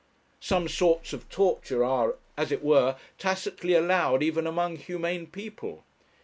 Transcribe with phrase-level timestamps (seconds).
[0.39, 5.83] Some sorts of torture are, as it were, tacitly allowed even among humane people.